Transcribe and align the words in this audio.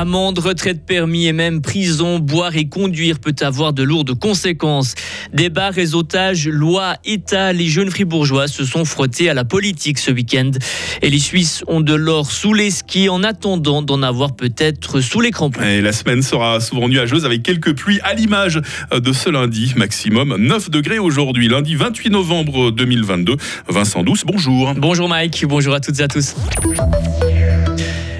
Amende, 0.00 0.38
retraite 0.38 0.86
permis 0.86 1.26
et 1.26 1.34
même 1.34 1.60
prison, 1.60 2.20
boire 2.20 2.56
et 2.56 2.70
conduire 2.70 3.18
peut 3.18 3.34
avoir 3.42 3.74
de 3.74 3.82
lourdes 3.82 4.18
conséquences. 4.18 4.94
Débat, 5.34 5.68
réseautage, 5.68 6.48
loi, 6.48 6.94
État, 7.04 7.52
les 7.52 7.66
jeunes 7.66 7.90
fribourgeois 7.90 8.48
se 8.48 8.64
sont 8.64 8.86
frottés 8.86 9.28
à 9.28 9.34
la 9.34 9.44
politique 9.44 9.98
ce 9.98 10.10
week-end. 10.10 10.52
Et 11.02 11.10
les 11.10 11.18
Suisses 11.18 11.62
ont 11.66 11.82
de 11.82 11.92
l'or 11.92 12.30
sous 12.30 12.54
les 12.54 12.70
skis 12.70 13.10
en 13.10 13.22
attendant 13.22 13.82
d'en 13.82 14.02
avoir 14.02 14.34
peut-être 14.36 15.02
sous 15.02 15.20
les 15.20 15.32
crampons. 15.32 15.60
Et 15.60 15.82
la 15.82 15.92
semaine 15.92 16.22
sera 16.22 16.60
souvent 16.60 16.88
nuageuse 16.88 17.26
avec 17.26 17.42
quelques 17.42 17.76
pluies 17.76 18.00
à 18.02 18.14
l'image 18.14 18.58
de 18.90 19.12
ce 19.12 19.28
lundi. 19.28 19.74
Maximum 19.76 20.34
9 20.38 20.70
degrés 20.70 20.98
aujourd'hui, 20.98 21.48
lundi 21.48 21.74
28 21.74 22.08
novembre 22.08 22.70
2022. 22.70 23.36
Vincent 23.68 24.02
Douce, 24.02 24.22
bonjour. 24.24 24.72
Bonjour 24.76 25.10
Mike, 25.10 25.44
bonjour 25.46 25.74
à 25.74 25.80
toutes 25.80 26.00
et 26.00 26.04
à 26.04 26.08
tous. 26.08 26.34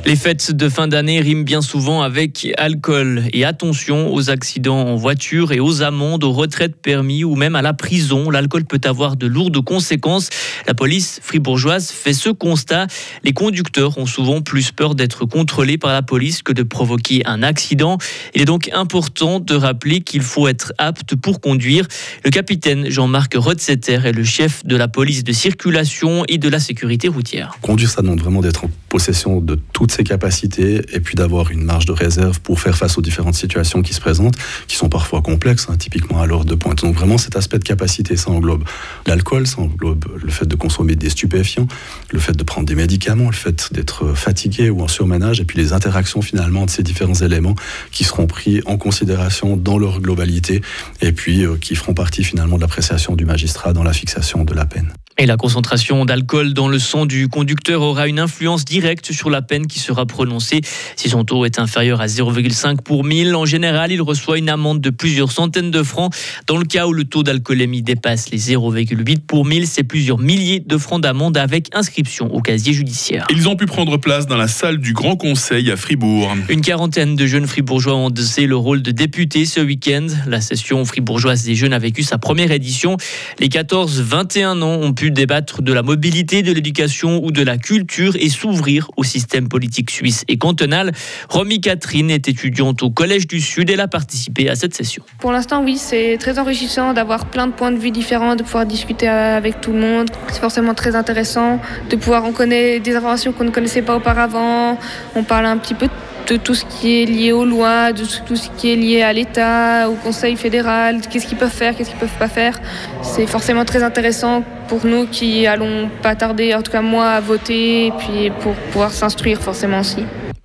Les 0.07 0.17
fêtes 0.17 0.53
de 0.53 0.69
fin 0.71 0.89
d'année 0.89 1.21
riment 1.21 1.45
bien 1.45 1.61
souvent 1.61 2.01
avec 2.03 2.49
alcool. 2.57 3.25
Et 3.35 3.45
attention 3.45 4.13
aux 4.13 4.31
accidents 4.31 4.81
en 4.89 4.97
voiture 4.97 5.53
et 5.53 5.61
aux 5.61 5.83
amendes, 5.83 6.25
aux 6.25 6.33
retraites 6.33 6.75
permis 6.75 7.23
ou 7.23 7.37
même 7.37 7.55
à 7.55 7.63
la 7.63 7.75
prison. 7.75 8.31
L'alcool 8.31 8.65
peut 8.65 8.81
avoir 8.85 9.17
de 9.17 9.27
lourdes 9.27 9.63
conséquences. 9.63 10.31
La 10.67 10.73
police 10.73 11.21
fribourgeoise 11.23 11.91
fait 11.91 12.15
ce 12.15 12.31
constat. 12.31 12.87
Les 13.25 13.33
conducteurs 13.33 13.99
ont 13.99 14.07
souvent 14.07 14.41
plus 14.41 14.73
peur 14.73 14.95
d'être 14.95 15.27
contrôlés 15.27 15.77
par 15.77 15.93
la 15.93 16.03
police 16.03 16.43
que 16.43 16.53
de 16.53 16.63
provoquer 16.63 17.23
un 17.27 17.43
accident. 17.43 17.99
Il 18.35 18.41
est 18.41 18.47
donc 18.47 18.71
important 18.73 19.39
de 19.39 19.55
rappeler 19.55 20.01
qu'il 20.01 20.23
faut 20.23 20.49
être 20.49 20.73
apte 20.79 21.15
pour 21.15 21.41
conduire. 21.41 21.87
Le 22.25 22.31
capitaine 22.31 22.89
Jean-Marc 22.89 23.35
Rotzetter 23.37 24.01
est 24.05 24.13
le 24.13 24.25
chef 24.25 24.65
de 24.65 24.77
la 24.77 24.89
police 24.89 25.25
de 25.25 25.33
circulation 25.33 26.25
et 26.27 26.39
de 26.39 26.49
la 26.49 26.59
sécurité 26.59 27.07
routière. 27.07 27.59
Conduire, 27.61 27.91
ça 27.91 28.01
demande 28.01 28.21
vraiment 28.21 28.41
d'être 28.41 28.65
en 28.65 28.71
possession 28.89 29.41
de 29.41 29.59
ses 29.91 30.05
capacités 30.05 30.83
et 30.93 31.01
puis 31.01 31.15
d'avoir 31.15 31.51
une 31.51 31.63
marge 31.63 31.87
de 31.87 31.93
réserve 31.93 32.41
pour 32.41 32.61
faire 32.61 32.77
face 32.77 32.99
aux 32.99 33.03
différentes 33.03 33.35
situations 33.35 33.83
qui 33.83 33.95
se 33.95 34.01
présentent, 34.01 34.37
qui 34.69 34.77
sont 34.77 34.89
parfois 34.89 35.23
complexes, 35.23 35.67
hein, 35.71 35.77
typiquement 35.77 36.21
à 36.21 36.27
l'heure 36.27 36.45
de 36.45 36.55
pointe. 36.55 36.83
Donc 36.83 36.95
vraiment 36.95 37.19
cet 37.19 37.37
aspect 37.37 37.59
de 37.59 37.65
capacité, 37.65 38.17
ça 38.17 38.31
englobe 38.31 38.65
l'alcool, 39.07 39.47
ça 39.47 39.61
englobe 39.61 40.05
le 40.23 40.31
fait 40.31 40.47
de 40.47 40.57
consommer 40.57 40.97
des 40.97 41.11
stupéfiants, 41.11 41.67
le 42.11 42.19
fait 42.19 42.37
de 42.37 42.45
prendre 42.45 42.67
des 42.67 42.75
médicaments, 42.75 43.27
le 43.27 43.37
fait 43.37 43.73
d'être 43.73 44.15
fatigué 44.15 44.71
ou 44.71 44.83
en 44.83 44.89
surmenage, 44.89 45.41
et 45.41 45.45
puis 45.45 45.59
les 45.59 45.73
interactions 45.73 46.23
finalement 46.23 46.67
de 46.67 46.71
ces 46.71 46.83
différents 46.83 47.15
éléments 47.15 47.55
qui 47.91 48.05
seront 48.05 48.27
pris 48.27 48.61
en 48.67 48.77
considération 48.77 49.57
dans 49.57 49.79
leur 49.79 50.01
globalité 50.01 50.63
et 51.01 51.13
puis 51.13 51.45
euh, 51.45 51.57
qui 51.57 51.75
feront 51.75 51.95
partie 51.95 52.25
finalement 52.25 52.57
de 52.57 52.63
l'appréciation 52.63 53.17
du 53.17 53.25
magistrat 53.25 53.73
dans 53.73 53.83
la 53.83 53.93
fixation 53.93 54.45
de 54.45 54.55
la 54.55 54.67
peine. 54.67 54.93
Et 55.19 55.27
la 55.27 55.37
concentration 55.37 56.07
d'alcool 56.07 56.55
dans 56.55 56.69
le 56.69 56.79
sang 56.79 57.05
du 57.05 57.29
conducteur 57.29 57.83
aura 57.83 58.09
une 58.09 58.19
influence 58.19 58.65
directe 58.65 59.13
sur 59.13 59.29
la 59.29 59.43
peine 59.43 59.67
qui 59.67 59.79
sera 59.81 60.07
prononcée. 60.07 60.61
Si 60.97 61.09
son 61.09 61.25
taux 61.25 61.45
est 61.45 61.59
inférieur 61.59 62.01
à 62.01 62.07
0,5 62.07 62.83
pour 62.83 63.05
1000, 63.05 63.35
en 63.35 63.45
général, 63.45 63.93
il 63.93 64.03
reçoit 64.03 64.39
une 64.39 64.49
amende 64.49 64.81
de 64.81 64.91
plusieurs 64.91 65.33
centaines 65.33 65.71
de 65.71 65.83
francs. 65.83 66.15
Dans 66.47 66.57
le 66.57 66.65
cas 66.65 66.87
où 66.87 66.93
le 66.93 67.05
taux 67.05 67.23
d'alcoolémie 67.23 67.83
dépasse 67.83 68.31
les 68.31 68.39
0,8 68.39 69.21
pour 69.27 69.45
1000, 69.45 69.67
c'est 69.67 69.83
plusieurs 69.83 70.19
milliers 70.19 70.61
de 70.61 70.79
francs 70.79 71.01
d'amende 71.01 71.37
avec 71.37 71.69
inscription 71.75 72.33
au 72.33 72.41
casier 72.41 72.73
judiciaire. 72.73 73.27
Ils 73.31 73.49
ont 73.49 73.57
pu 73.57 73.67
prendre 73.67 73.97
place 73.97 74.27
dans 74.27 74.37
la 74.37 74.49
salle 74.49 74.79
du 74.79 74.93
Grand 74.93 75.17
Conseil 75.17 75.71
à 75.71 75.77
Fribourg. 75.77 76.35
Une 76.49 76.61
quarantaine 76.61 77.17
de 77.17 77.27
jeunes 77.27 77.47
fribourgeois 77.47 77.95
ont 77.95 78.07
endossé 78.07 78.47
le 78.47 78.57
rôle 78.57 78.83
de 78.83 78.91
députés 78.91 79.45
ce 79.45 79.61
week-end. 79.61 80.07
La 80.27 80.41
session 80.41 80.85
fribourgeoise 80.85 81.45
des 81.45 81.55
jeunes 81.55 81.73
a 81.73 81.79
vécu 81.79 82.03
sa 82.03 82.19
première 82.19 82.51
édition. 82.51 82.97
Les 83.39 83.49
14-21 83.49 84.63
ans 84.63 84.81
ont 84.81 84.93
pu 84.93 85.11
débattre 85.11 85.63
de 85.63 85.73
la 85.73 85.83
mobilité, 85.83 86.43
de 86.43 86.53
l'éducation 86.53 87.25
ou 87.25 87.31
de 87.31 87.43
la 87.43 87.57
culture 87.57 88.17
et 88.17 88.29
s'ouvrir 88.29 88.91
au 88.97 89.05
système 89.05 89.49
politique 89.49 89.70
suisse 89.91 90.25
et 90.29 90.39
cantonal. 90.39 90.93
Romy 91.29 91.61
Catherine 91.61 92.11
est 92.11 92.29
étudiante 92.29 92.83
au 92.83 92.91
Collège 92.91 93.27
du 93.27 93.41
Sud. 93.41 93.71
Elle 93.71 93.81
a 93.81 93.89
participé 93.89 94.49
à 94.49 94.55
cette 94.55 94.75
session. 94.75 95.03
Pour 95.19 95.33
l'instant, 95.33 95.63
oui, 95.63 95.79
c'est 95.79 96.17
très 96.19 96.39
enrichissant 96.39 96.93
d'avoir 96.93 97.27
plein 97.27 97.47
de 97.47 97.53
points 97.53 97.73
de 97.73 97.79
vue 97.79 97.91
différents, 97.91 98.37
de 98.37 98.43
pouvoir 98.43 98.67
discuter 98.67 99.09
avec 99.09 99.61
tout 99.61 99.73
le 99.73 99.81
monde. 99.81 100.11
C'est 100.29 100.41
forcément 100.41 100.75
très 100.75 100.95
intéressant 100.97 101.61
de 101.89 101.97
pouvoir, 101.97 102.25
on 102.25 102.33
connaît 102.33 102.81
des 102.81 102.95
informations 102.95 103.33
qu'on 103.33 103.45
ne 103.45 103.51
connaissait 103.51 103.83
pas 103.83 103.97
auparavant. 103.97 104.79
On 105.15 105.23
parle 105.23 105.47
un 105.47 105.59
petit 105.59 105.75
peu 105.75 105.87
de 105.87 105.93
de 106.31 106.37
tout 106.37 106.55
ce 106.55 106.65
qui 106.65 107.03
est 107.03 107.07
lié 107.07 107.33
aux 107.33 107.45
lois, 107.45 107.93
de 107.93 108.05
tout 108.25 108.37
ce 108.37 108.49
qui 108.57 108.71
est 108.71 108.77
lié 108.77 109.03
à 109.03 109.13
l'État, 109.13 109.91
au 109.91 109.95
Conseil 109.95 110.37
fédéral, 110.37 111.01
qu'est-ce 111.11 111.27
qu'ils 111.27 111.37
peuvent 111.37 111.51
faire, 111.51 111.77
qu'est-ce 111.77 111.91
qu'ils 111.91 111.99
peuvent 111.99 112.19
pas 112.19 112.29
faire. 112.29 112.57
C'est 113.03 113.27
forcément 113.27 113.65
très 113.65 113.83
intéressant 113.83 114.45
pour 114.69 114.87
nous 114.87 115.07
qui 115.07 115.49
allons 115.49 115.91
pas 116.03 116.15
tarder, 116.15 116.55
en 116.55 116.63
tout 116.63 116.71
cas 116.71 116.83
moi, 116.83 117.09
à 117.11 117.21
voter, 117.21 117.87
et 117.87 117.93
puis 117.99 118.31
pour 118.41 118.55
pouvoir 118.55 118.93
s'instruire 118.93 119.41
forcément 119.41 119.81
aussi. 119.81 120.05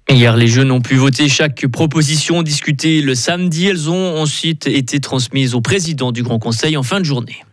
Hier, 0.10 0.36
les 0.36 0.48
jeunes 0.48 0.72
ont 0.72 0.82
pu 0.82 0.96
voter 0.96 1.30
chaque 1.30 1.68
proposition 1.68 2.42
discutée 2.42 3.02
le 3.02 3.14
samedi. 3.14 3.68
Elles 3.68 3.90
ont 3.90 4.18
ensuite 4.18 4.66
été 4.66 5.00
transmises 5.00 5.54
au 5.54 5.62
président 5.62 6.12
du 6.12 6.24
Grand 6.24 6.40
Conseil 6.40 6.78
en 6.78 6.84
fin 6.84 7.00
de 7.00 7.06
journée. 7.06 7.45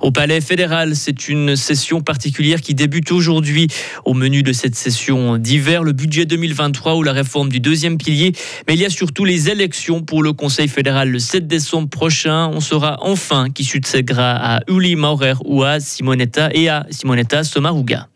Au 0.00 0.10
Palais 0.10 0.40
fédéral, 0.40 0.96
c'est 0.96 1.28
une 1.28 1.56
session 1.56 2.00
particulière 2.00 2.60
qui 2.60 2.74
débute 2.74 3.12
aujourd'hui. 3.12 3.68
Au 4.04 4.14
menu 4.14 4.42
de 4.42 4.52
cette 4.52 4.74
session 4.74 5.36
d'hiver, 5.36 5.82
le 5.82 5.92
budget 5.92 6.24
2023 6.24 6.96
ou 6.96 7.02
la 7.02 7.12
réforme 7.12 7.48
du 7.48 7.60
deuxième 7.60 7.98
pilier. 7.98 8.32
Mais 8.66 8.74
il 8.74 8.80
y 8.80 8.84
a 8.84 8.90
surtout 8.90 9.24
les 9.24 9.50
élections 9.50 10.02
pour 10.02 10.22
le 10.22 10.32
Conseil 10.32 10.68
fédéral 10.68 11.10
le 11.10 11.18
7 11.18 11.46
décembre 11.46 11.88
prochain. 11.88 12.48
On 12.48 12.60
saura 12.60 12.98
enfin 13.00 13.50
qui 13.50 13.64
succédera 13.64 14.56
à 14.56 14.60
Uli 14.68 14.96
Maurer 14.96 15.34
ou 15.44 15.62
à 15.62 15.80
Simonetta 15.80 16.50
et 16.52 16.68
à 16.68 16.86
Simonetta 16.90 17.44
Sommaruga. 17.44 18.08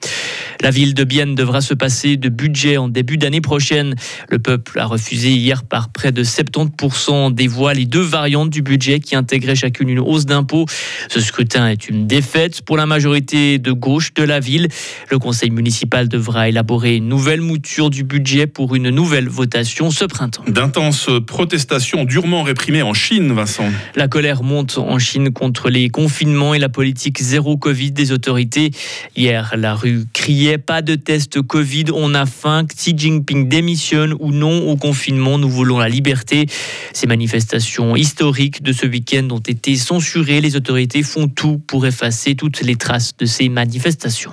La 0.61 0.71
ville 0.71 0.94
de 0.94 1.05
Bienne 1.05 1.34
devra 1.34 1.61
se 1.61 1.75
passer 1.75 2.17
de 2.17 2.28
budget 2.28 2.77
en 2.77 2.89
début 2.89 3.19
d'année 3.19 3.41
prochaine. 3.41 3.94
Le 4.31 4.39
peuple 4.39 4.78
a 4.78 4.87
refusé 4.87 5.31
hier 5.31 5.65
par 5.65 5.91
près 5.91 6.12
de 6.12 6.25
70% 6.25 7.34
des 7.34 7.47
voix 7.47 7.75
les 7.75 7.84
deux 7.84 8.00
variantes 8.00 8.50
du 8.50 8.62
budget 8.62 9.00
qui 9.00 9.17
intégraient 9.17 9.55
chacune 9.55 9.89
une 9.89 9.99
hausse 9.99 10.27
d'impôts. 10.27 10.67
Ce 11.09 11.21
scrutin 11.21 11.69
est 11.69 11.89
une 11.89 12.06
défaite 12.06 12.62
pour 12.62 12.77
la 12.77 12.87
majorité 12.87 13.59
de 13.59 13.72
gauche 13.72 14.15
de 14.15 14.22
la 14.22 14.41
ville. 14.41 14.69
Le 15.11 15.19
conseil 15.19 15.50
municipal 15.50 16.09
devra 16.09 16.49
élaborer 16.49 16.97
une 16.97 17.09
nouvelle 17.09 17.41
mouture 17.41 17.91
du 17.91 18.05
budget 18.05 18.47
pour 18.47 18.75
une 18.75 18.91
nouvelle 18.91 19.28
votation 19.28 19.91
ce 19.91 20.05
printemps. 20.05 20.44
D'intenses 20.49 21.11
protestations 21.27 22.05
durement 22.05 22.43
réprimées 22.43 22.83
en 22.83 22.94
Chine, 22.94 23.33
Vincent. 23.33 23.71
La 23.94 24.09
colère 24.09 24.43
monte 24.43 24.78
en 24.78 24.99
Chine 24.99 25.33
contre 25.33 25.69
les 25.69 25.88
confinements 25.88 26.55
et 26.55 26.59
la 26.59 26.69
politique 26.69 27.21
zéro 27.21 27.56
Covid 27.56 27.93
des 27.93 28.12
autorités. 28.12 28.71
Hier, 29.17 29.55
la 29.56 29.75
rue 29.75 30.05
criait 30.12 30.46
pas 30.59 30.81
de 30.83 30.95
test 30.95 31.43
Covid, 31.43 31.87
on 31.93 32.15
a 32.15 32.25
faim, 32.25 32.65
Xi 32.67 32.95
Jinping 32.97 33.49
démissionne 33.49 34.15
ou 34.21 34.31
non 34.31 34.69
au 34.71 34.77
confinement, 34.77 35.39
nous 35.39 35.49
voulons 35.49 35.79
la 35.79 35.89
liberté. 35.89 36.47
Ces 36.93 37.07
manifestations 37.07 37.97
historiques 37.97 38.62
de 38.62 38.73
ce 38.73 38.87
week-end 38.87 39.29
ont 39.31 39.41
été 39.41 39.77
censurées. 39.77 40.41
Les 40.41 40.56
autorités 40.56 41.03
font 41.03 41.29
tout 41.29 41.59
pour 41.59 41.85
effacer 41.87 42.37
toutes 42.37 42.61
les 42.61 42.77
traces 42.77 43.17
de 43.17 43.27
ces 43.27 43.49
manifestations. 43.49 44.33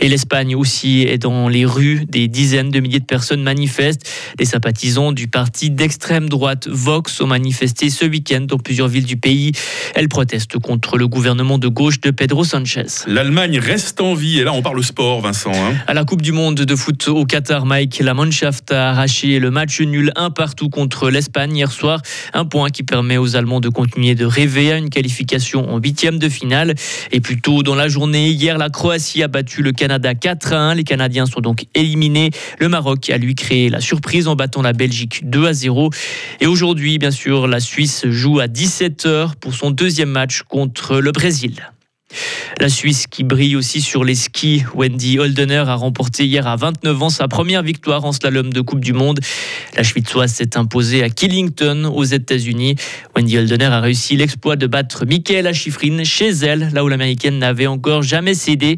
Et 0.00 0.08
l'Espagne 0.08 0.54
aussi 0.54 1.02
est 1.02 1.18
dans 1.18 1.48
les 1.48 1.64
rues. 1.64 2.04
Des 2.08 2.28
dizaines 2.28 2.70
de 2.70 2.80
milliers 2.80 3.00
de 3.00 3.04
personnes 3.04 3.42
manifestent. 3.42 4.08
Les 4.38 4.44
sympathisants 4.44 5.12
du 5.12 5.28
parti 5.28 5.70
d'extrême 5.70 6.28
droite 6.28 6.68
Vox 6.68 7.20
ont 7.20 7.26
manifesté 7.26 7.90
ce 7.90 8.04
week-end 8.04 8.42
dans 8.42 8.58
plusieurs 8.58 8.88
villes 8.88 9.06
du 9.06 9.16
pays. 9.16 9.52
Elles 9.94 10.08
protestent 10.08 10.58
contre 10.58 10.98
le 10.98 11.08
gouvernement 11.08 11.58
de 11.58 11.68
gauche 11.68 12.00
de 12.00 12.10
Pedro 12.10 12.44
Sanchez. 12.44 12.86
L'Allemagne 13.06 13.58
reste 13.58 14.00
en 14.00 14.14
vie. 14.14 14.40
Et 14.40 14.44
là, 14.44 14.52
on 14.52 14.62
parle 14.62 14.82
sport, 14.84 15.20
Vincent. 15.20 15.52
Hein. 15.54 15.74
à 15.86 15.94
la 15.94 16.04
Coupe 16.04 16.22
du 16.22 16.32
Monde 16.32 16.56
de 16.56 16.76
foot 16.76 17.08
au 17.08 17.24
Qatar, 17.24 17.64
Mike, 17.64 18.00
la 18.00 18.14
Mannschaft 18.14 18.72
a 18.72 18.90
arraché 18.90 19.38
le 19.38 19.50
match 19.50 19.80
nul 19.80 20.12
un 20.16 20.30
partout 20.30 20.68
contre 20.68 21.10
l'Espagne 21.10 21.56
hier 21.56 21.72
soir. 21.72 22.02
Un 22.34 22.44
point 22.44 22.68
qui 22.68 22.82
permet 22.82 23.16
aux 23.16 23.36
Allemands 23.36 23.60
de 23.60 23.68
continuer 23.68 24.14
de 24.14 24.26
rêver 24.26 24.72
à 24.72 24.76
une 24.76 24.90
qualification 24.90 25.72
en 25.72 25.78
huitième 25.78 26.18
de 26.18 26.28
finale. 26.28 26.74
Et 27.12 27.20
plus 27.20 27.40
tôt 27.40 27.62
dans 27.62 27.74
la 27.74 27.88
journée, 27.88 28.28
hier, 28.28 28.58
la 28.58 28.68
Croatie 28.68 29.22
a 29.22 29.28
battu 29.28 29.62
le 29.62 29.72
Qatar 29.72 29.85
Canada 29.86 30.16
4 30.16 30.52
à 30.52 30.58
1. 30.70 30.74
Les 30.74 30.82
Canadiens 30.82 31.26
sont 31.26 31.40
donc 31.40 31.66
éliminés. 31.76 32.30
Le 32.58 32.68
Maroc 32.68 33.08
a 33.08 33.18
lui 33.18 33.36
créé 33.36 33.68
la 33.68 33.80
surprise 33.80 34.26
en 34.26 34.34
battant 34.34 34.60
la 34.60 34.72
Belgique 34.72 35.20
2 35.30 35.46
à 35.46 35.52
0. 35.52 35.90
Et 36.40 36.48
aujourd'hui, 36.48 36.98
bien 36.98 37.12
sûr, 37.12 37.46
la 37.46 37.60
Suisse 37.60 38.04
joue 38.08 38.40
à 38.40 38.48
17h 38.48 39.36
pour 39.40 39.54
son 39.54 39.70
deuxième 39.70 40.10
match 40.10 40.42
contre 40.42 40.98
le 40.98 41.12
Brésil. 41.12 41.70
La 42.60 42.68
Suisse 42.68 43.06
qui 43.06 43.24
brille 43.24 43.56
aussi 43.56 43.80
sur 43.80 44.04
les 44.04 44.14
skis. 44.14 44.64
Wendy 44.74 45.18
Holdener 45.18 45.64
a 45.66 45.74
remporté 45.74 46.26
hier 46.26 46.46
à 46.46 46.56
29 46.56 47.02
ans 47.02 47.10
sa 47.10 47.28
première 47.28 47.62
victoire 47.62 48.04
en 48.04 48.12
slalom 48.12 48.52
de 48.52 48.60
Coupe 48.60 48.80
du 48.80 48.92
Monde. 48.92 49.20
La 49.76 49.82
Schwitzoise 49.82 50.32
s'est 50.32 50.56
imposée 50.56 51.02
à 51.02 51.10
Killington 51.10 51.90
aux 51.94 52.04
États-Unis. 52.04 52.76
Wendy 53.14 53.38
Holdener 53.38 53.66
a 53.66 53.80
réussi 53.80 54.16
l'exploit 54.16 54.56
de 54.56 54.66
battre 54.66 55.04
Michaela 55.06 55.52
Schifrin 55.52 56.04
chez 56.04 56.30
elle, 56.30 56.70
là 56.72 56.84
où 56.84 56.88
l'américaine 56.88 57.38
n'avait 57.38 57.66
encore 57.66 58.02
jamais 58.02 58.34
cédé. 58.34 58.76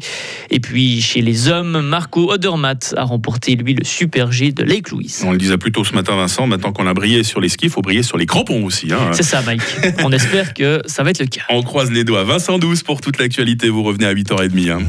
Et 0.49 0.59
puis 0.59 1.01
chez 1.01 1.21
les 1.21 1.47
hommes, 1.47 1.81
Marco 1.81 2.31
Odermatt 2.31 2.93
a 2.97 3.03
remporté 3.03 3.55
lui 3.55 3.73
le 3.73 3.83
Super 3.83 4.31
G 4.31 4.51
de 4.51 4.63
Lake 4.63 4.89
Louise. 4.89 5.23
On 5.25 5.31
le 5.31 5.37
disait 5.37 5.57
plus 5.57 5.71
tôt 5.71 5.83
ce 5.83 5.93
matin, 5.93 6.15
Vincent. 6.15 6.47
Maintenant 6.47 6.71
qu'on 6.71 6.87
a 6.87 6.93
brillé 6.93 7.23
sur 7.23 7.39
les 7.39 7.49
skis, 7.49 7.65
il 7.65 7.71
faut 7.71 7.81
briller 7.81 8.03
sur 8.03 8.17
les 8.17 8.25
crampons 8.25 8.63
aussi. 8.65 8.91
Hein. 8.91 9.11
C'est 9.13 9.23
ça, 9.23 9.41
Mike. 9.41 9.61
On 10.03 10.11
espère 10.11 10.53
que 10.53 10.81
ça 10.85 11.03
va 11.03 11.11
être 11.11 11.19
le 11.19 11.27
cas. 11.27 11.41
On 11.49 11.63
croise 11.63 11.91
les 11.91 12.03
doigts. 12.03 12.23
Vincent 12.23 12.59
12 12.59 12.83
pour 12.83 13.01
toute 13.01 13.19
l'actualité. 13.19 13.58
Vous 13.67 13.83
revenez 13.83 14.05
à 14.05 14.13
8h30. 14.13 14.71
Hein. 14.71 14.79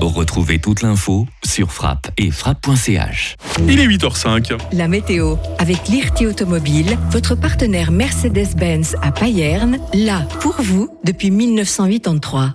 Retrouvez 0.00 0.58
toute 0.58 0.82
l'info 0.82 1.26
sur 1.44 1.72
frappe 1.72 2.10
et 2.16 2.30
frappe.ch. 2.30 3.36
Il 3.68 3.80
est 3.80 3.86
8h05. 3.86 4.56
La 4.72 4.88
météo 4.88 5.36
avec 5.58 5.88
l'IRT 5.88 6.26
Automobile, 6.26 6.96
votre 7.10 7.34
partenaire 7.34 7.90
Mercedes-Benz 7.90 8.96
à 9.02 9.12
Payerne, 9.12 9.78
là 9.92 10.26
pour 10.40 10.54
vous 10.60 10.88
depuis 11.04 11.30
1983. 11.30 12.54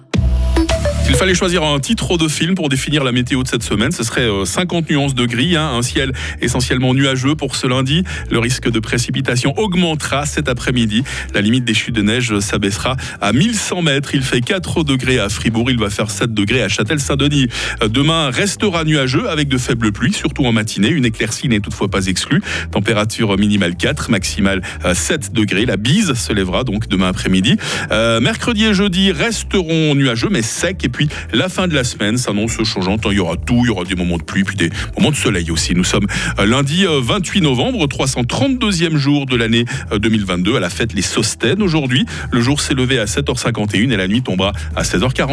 Il 1.09 1.15
fallait 1.15 1.35
choisir 1.35 1.63
un 1.63 1.79
titre 1.79 2.17
de 2.17 2.27
film 2.29 2.55
pour 2.55 2.69
définir 2.69 3.03
la 3.03 3.11
météo 3.11 3.43
de 3.43 3.47
cette 3.47 3.63
semaine. 3.63 3.91
Ce 3.91 4.03
serait 4.03 4.27
50 4.45 4.85
euh, 4.89 4.93
nuances 4.93 5.15
de 5.15 5.25
gris, 5.25 5.57
hein, 5.57 5.69
un 5.73 5.81
ciel 5.81 6.13
essentiellement 6.41 6.93
nuageux 6.93 7.35
pour 7.35 7.57
ce 7.57 7.67
lundi. 7.67 8.03
Le 8.31 8.39
risque 8.39 8.69
de 8.69 8.79
précipitation 8.79 9.53
augmentera 9.57 10.25
cet 10.25 10.47
après-midi. 10.47 11.03
La 11.33 11.41
limite 11.41 11.65
des 11.65 11.73
chutes 11.73 11.95
de 11.95 12.01
neige 12.01 12.39
s'abaissera 12.39 12.95
à 13.19 13.33
1100 13.33 13.81
mètres. 13.81 14.15
Il 14.15 14.23
fait 14.23 14.39
4 14.39 14.83
degrés 14.83 15.19
à 15.19 15.27
Fribourg, 15.27 15.69
il 15.69 15.77
va 15.77 15.89
faire 15.89 16.09
7 16.09 16.33
degrés 16.33 16.63
à 16.63 16.69
Châtel-Saint-Denis. 16.69 17.47
Euh, 17.81 17.89
demain 17.89 18.29
restera 18.29 18.85
nuageux 18.85 19.29
avec 19.29 19.49
de 19.49 19.57
faibles 19.57 19.91
pluies, 19.91 20.13
surtout 20.13 20.45
en 20.45 20.53
matinée. 20.53 20.89
Une 20.89 21.05
éclaircie 21.05 21.49
n'est 21.49 21.59
toutefois 21.59 21.89
pas 21.89 22.07
exclue. 22.07 22.41
Température 22.71 23.37
minimale 23.37 23.75
4, 23.75 24.09
maximale 24.09 24.61
7 24.93 25.21
euh, 25.25 25.33
degrés. 25.33 25.65
La 25.65 25.75
bise 25.75 26.13
se 26.13 26.31
lèvera 26.31 26.63
donc 26.63 26.87
demain 26.87 27.09
après-midi. 27.09 27.57
mercredi 27.91 28.65
et 28.65 28.73
jeudi 28.73 29.11
resteront 29.11 29.95
nuageux 29.95 30.29
mais 30.31 30.41
secs 30.41 30.83
et 30.83 30.92
puis 30.93 31.09
la 31.33 31.49
fin 31.49 31.67
de 31.67 31.75
la 31.75 31.83
semaine 31.83 32.17
s'annonce 32.17 32.63
changeante. 32.63 33.05
Il 33.11 33.17
y 33.17 33.19
aura 33.19 33.35
tout, 33.35 33.61
il 33.63 33.67
y 33.67 33.69
aura 33.69 33.83
des 33.83 33.95
moments 33.95 34.17
de 34.17 34.23
pluie, 34.23 34.45
puis 34.45 34.55
des 34.55 34.69
moments 34.97 35.11
de 35.11 35.17
soleil 35.17 35.51
aussi. 35.51 35.75
Nous 35.75 35.83
sommes 35.83 36.07
euh, 36.39 36.45
lundi 36.45 36.85
28 36.87 37.39
euh, 37.39 37.43
novembre, 37.43 37.85
332e 37.87 38.95
jour 38.95 39.25
de 39.25 39.35
l'année 39.35 39.65
2022 39.91 40.53
euh, 40.53 40.57
à 40.57 40.59
la 40.61 40.69
fête 40.69 40.93
Les 40.93 41.01
Sostènes 41.01 41.61
aujourd'hui. 41.61 42.05
Le 42.31 42.39
jour 42.39 42.61
s'est 42.61 42.73
levé 42.73 42.99
à 42.99 43.05
7h51 43.05 43.91
et 43.91 43.97
la 43.97 44.07
nuit 44.07 44.21
tombera 44.21 44.53
à 44.75 44.83
16h40. 44.83 45.21